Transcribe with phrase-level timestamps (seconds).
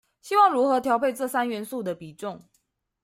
[0.19, 2.43] 希望如何調配這三元素的比重